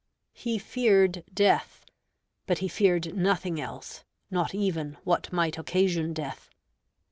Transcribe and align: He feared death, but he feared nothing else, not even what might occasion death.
He 0.33 0.57
feared 0.57 1.23
death, 1.31 1.85
but 2.47 2.57
he 2.57 2.67
feared 2.67 3.15
nothing 3.15 3.61
else, 3.61 4.03
not 4.31 4.55
even 4.55 4.97
what 5.03 5.31
might 5.31 5.59
occasion 5.59 6.11
death. 6.11 6.49